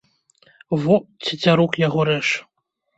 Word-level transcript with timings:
Во, 0.87 0.97
цецярук 1.27 1.71
яго 1.87 2.11
рэж. 2.15 2.27